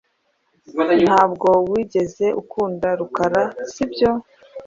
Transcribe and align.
Ntabwo 1.03 1.49
wigeze 1.71 2.25
ukunda 2.41 2.87
Rukara 2.99 3.43
,sibyo? 3.71 4.09